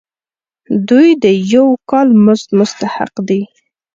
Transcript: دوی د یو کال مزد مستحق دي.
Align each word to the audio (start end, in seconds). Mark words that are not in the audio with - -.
دوی 0.89 1.09
د 1.23 1.25
یو 1.53 1.67
کال 1.89 2.07
مزد 2.25 2.49
مستحق 2.59 3.13
دي. 3.27 3.41